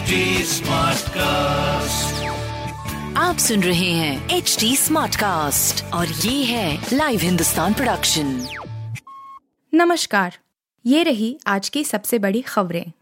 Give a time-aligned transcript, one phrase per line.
[0.00, 2.12] HD Smartcast.
[3.16, 8.46] आप सुन रहे हैं एच डी स्मार्ट कास्ट और ये है लाइव हिंदुस्तान प्रोडक्शन
[9.74, 10.38] नमस्कार
[10.86, 12.92] ये रही आज की सबसे बड़ी खबरें।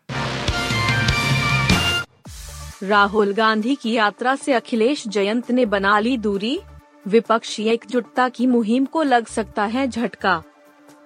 [2.82, 6.60] राहुल गांधी की यात्रा से अखिलेश जयंत ने बना ली दूरी।
[7.06, 10.42] विपक्षी एकजुटता की मुहिम को लग सकता है झटका।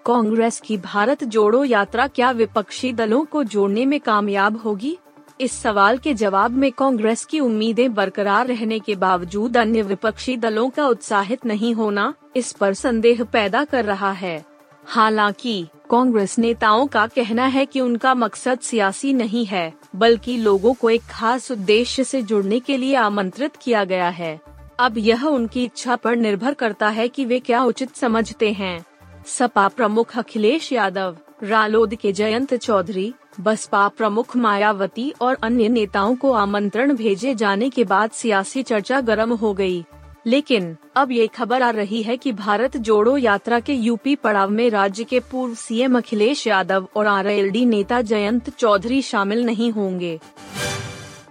[0.06, 4.98] कांग्रेस की भारत जोड़ो यात्रा क्या विपक्षी दलों को जोड़ने में कामयाब होगी?
[5.42, 10.70] इस सवाल के जवाब में कांग्रेस की उम्मीदें बरकरार रहने के बावजूद अन्य विपक्षी दलों
[10.70, 14.44] का उत्साहित नहीं होना इस पर संदेह पैदा कर रहा है।
[14.86, 20.90] हालाँकि, कांग्रेस नेताओं का कहना है कि उनका मकसद सियासी नहीं है, बल्कि लोगों को
[20.90, 24.40] एक खास उद्देश्य से जुड़ने के लिए आमंत्रित किया गया है।
[24.78, 28.84] अब यह उनकी इच्छा पर निर्भर करता है कि वे क्या उचित समझते हैं।
[29.26, 36.32] सपा प्रमुख अखिलेश यादव रालोद के जयंत चौधरी, बसपा प्रमुख मायावती और अन्य नेताओं को
[36.32, 39.84] आमंत्रण भेजे जाने के बाद सियासी चर्चा गर्म हो गई।
[40.26, 44.70] लेकिन, अब ये खबर आ रही है कि भारत जोड़ो यात्रा के यूपी पड़ाव में
[44.70, 50.20] राज्य के पूर्व सीएम अखिलेश यादव और आरएलडी नेता जयंत चौधरी शामिल नहीं होंगे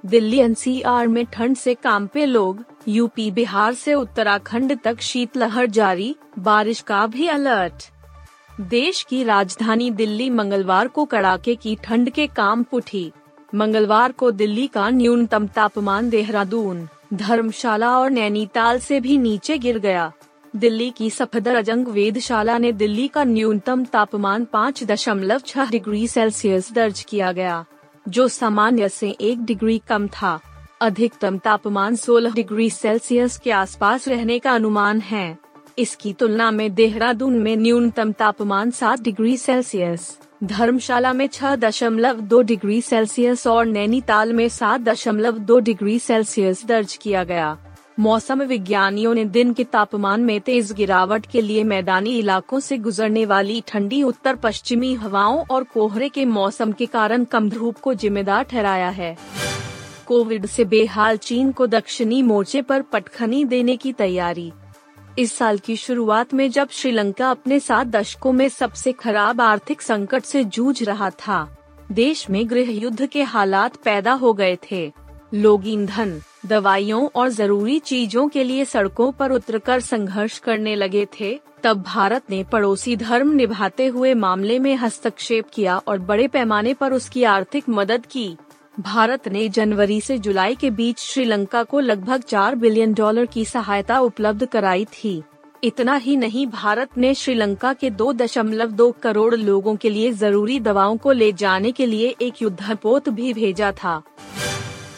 [0.05, 6.81] दिल्ली एनसीआर में ठंड से कांपे लोग, यूपी बिहार से उत्तराखंड तक शीतलहर जारी, बारिश
[6.81, 7.91] का भी अलर्ट
[8.59, 13.11] देश की राजधानी दिल्ली मंगलवार को कड़ाके की ठंड के काम उठी
[13.55, 20.11] मंगलवार को दिल्ली का न्यूनतम तापमान देहरादून, धर्मशाला और नैनीताल से भी नीचे गिर गया।
[20.55, 27.05] दिल्ली की सफदरजंग वेदशाला ने दिल्ली का न्यूनतम तापमान पाँच दशमलव छह डिग्री सेल्सियस दर्ज
[27.09, 27.65] किया गया,
[28.09, 30.39] जो सामान्य से एक डिग्री कम था।
[30.81, 35.37] अधिकतम तापमान 16 डिग्री सेल्सियस के आसपास रहने का अनुमान है।
[35.77, 42.41] इसकी तुलना में देहरादून में न्यूनतम तापमान 7 डिग्री सेल्सियस, धर्मशाला में छह दशमलव दो
[42.41, 47.57] डिग्री सेल्सियस और नैनीताल में सात दशमलव दो डिग्री सेल्सियस दर्ज किया गया।
[47.99, 53.25] मौसम विज्ञानियों ने दिन के तापमान में तेज गिरावट के लिए मैदानी इलाकों से गुजरने
[53.25, 58.43] वाली ठंडी उत्तर पश्चिमी हवाओं और कोहरे के मौसम के कारण कम धूप को जिम्मेदार
[58.43, 59.17] ठहराया है।
[60.07, 64.51] कोविड से बेहाल चीन को दक्षिणी मोर्चे पर पटखनी देने की तैयारी
[65.17, 70.23] इस साल की शुरुआत में जब श्रीलंका अपने सात दशकों में सबसे खराब आर्थिक संकट
[70.23, 71.47] से जूझ रहा था,
[71.91, 74.91] देश में गृह युद्ध के हालात पैदा हो गए थे।
[75.33, 81.39] लोग ईंधन, दवाइयों और ज़रूरी चीज़ों के लिए सड़कों पर उतरकर संघर्ष करने लगे थे,
[81.63, 86.93] तब भारत ने पड़ोसी धर्म निभाते हुए मामले में हस्तक्षेप किया और बड़े पैमाने पर
[86.93, 88.35] उसकी आर्थिक मदद की।
[88.79, 93.99] भारत ने जनवरी से जुलाई के बीच श्रीलंका को लगभग चार बिलियन डॉलर की सहायता
[93.99, 95.23] उपलब्ध कराई थी।
[95.63, 100.59] इतना ही नहीं, भारत ने श्रीलंका के दो दशमलव दो करोड़ लोगों के लिए ज़रूरी
[100.59, 104.01] दवाओं को ले जाने के लिए एक युद्धपोत भी भेजा था।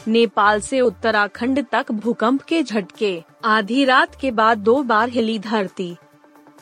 [0.08, 5.96] नेपाल से उत्तराखंड तक भूकंप के झटके। आधी रात के बाद दो बार हिली धरती।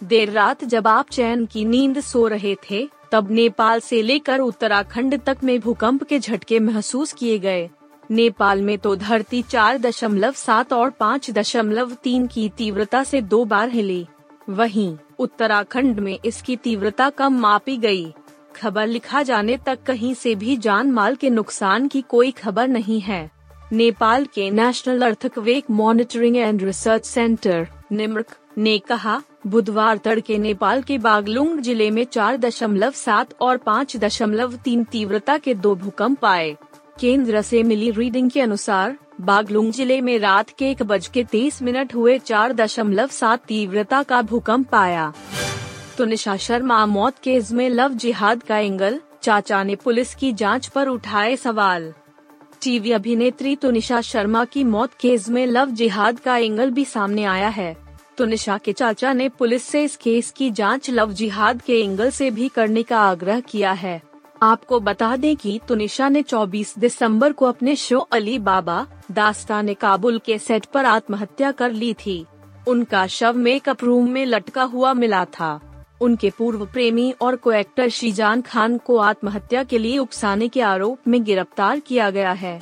[0.03, 5.19] देर रात जब आप चैन की नींद सो रहे थे तब नेपाल से लेकर उत्तराखंड
[5.19, 7.69] तक में भूकंप के झटके महसूस किए गए।
[8.11, 13.45] नेपाल में तो धरती चार दशमलव सात और पाँच दशमलव तीन की तीव्रता से दो
[13.45, 14.05] बार हिली।
[14.49, 18.13] वहीं, उत्तराखंड में इसकी तीव्रता कम मापी गई।
[18.55, 22.99] खबर लिखा जाने तक कहीं से भी जान माल के नुकसान की कोई खबर नहीं
[22.99, 23.29] है।
[23.71, 30.97] नेपाल के national earthquake monitoring and research centre, निम्रक। ने कहा, बुधवार तड़के नेपाल के
[30.97, 36.55] बागलुंग ज़िले में चार दशमलव सात और पाँच दशमलव तीन तीव्रता के दो भूकंप आए।
[36.99, 41.61] केंद्र से मिली रीडिंग के अनुसार, बागलुंग ज़िले में रात के एक बज के तीस
[41.61, 45.11] मिनट हुए चार दशमलव सात तीव्रता का भूकंप आया।
[45.97, 50.67] तो निशा शर्मा मौत केस में लव जिहाद का एंगल, चाचा ने पुलिस की जाँच
[50.67, 51.93] पर उठाए सवाल।
[52.63, 57.47] टीवी अभिनेत्री तुनिशा शर्मा की मौत केस में लव जिहाद का एंगल भी सामने आया
[57.47, 57.75] है।
[58.21, 62.31] तुनिशा के चाचा ने पुलिस से इस केस की जाँच लव जिहाद के एंगल से
[62.31, 64.01] भी करने का आग्रह किया है।
[64.43, 70.19] आपको बता दें कि तुनिशा ने 24 दिसंबर को अपने शो अली बाबा दास्तान काबुल
[70.25, 72.25] के सेट पर आत्महत्या कर ली थी।
[72.67, 77.89] उनका शव मेकअप रूम में लटका हुआ मिला था। उनके पूर्व प्रेमी और को एक्टर
[77.89, 82.61] शीजान खान को आत्महत्या के लिए उकसाने के आरोप में गिरफ़्तार किया गया है।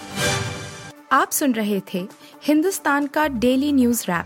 [1.12, 2.08] आप सुन रहे थे
[2.44, 4.26] हिंदुस्तान का डेली न्यूज़ रैप।